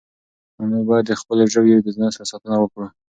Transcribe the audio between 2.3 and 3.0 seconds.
ساتنه وکړو.